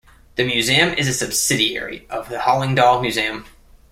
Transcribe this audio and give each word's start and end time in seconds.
The 0.35 0.43
museum 0.43 0.95
is 0.97 1.07
a 1.07 1.13
subsidiary 1.13 2.07
of 2.09 2.27
the 2.27 2.39
Hallingdal 2.39 3.03
Museum. 3.03 3.45